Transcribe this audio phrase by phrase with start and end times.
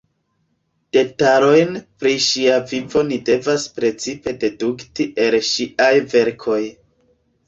[0.95, 6.59] Detalojn pri ŝia vivo ni devas precipe dedukti el ŝiaj verkoj.